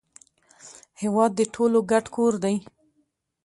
[1.01, 2.55] هیواد د ټولو ګډ کور دی